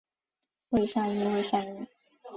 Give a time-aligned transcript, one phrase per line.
[0.69, 1.87] 未上映未上映